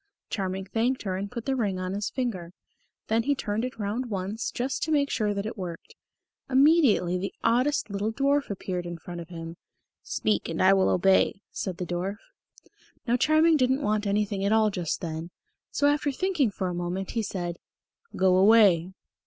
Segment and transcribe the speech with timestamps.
[0.31, 2.53] Charming thanked her and put the ring on his finger.
[3.05, 5.93] Then he turned it round once just to make sure that it worked.
[6.49, 9.57] Immediately the oddest little dwarf appeared in front of him.
[10.01, 12.17] "Speak and I will obey," said the dwarf.
[13.05, 15.29] Now Charming didn't want anything at all just then,
[15.69, 17.57] so after thinking for a moment, he said,
[18.15, 18.93] "Go away!"